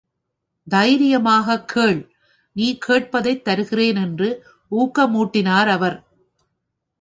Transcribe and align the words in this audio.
தைரியமாகக் 0.69 1.67
கேள், 1.67 2.15
நீ 2.51 2.77
கேட்பதைத் 2.87 3.41
தருகிறேன் 3.41 3.95
என்று 3.95 4.45
ஊக்கமூட்டினார் 4.71 5.67
அவர். 5.67 6.03